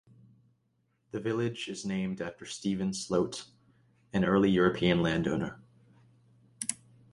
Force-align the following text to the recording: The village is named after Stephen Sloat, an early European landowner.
The 1.11 1.19
village 1.19 1.67
is 1.67 1.85
named 1.85 2.21
after 2.21 2.43
Stephen 2.43 2.91
Sloat, 2.91 3.45
an 4.13 4.25
early 4.25 4.49
European 4.49 5.03
landowner. 5.03 5.61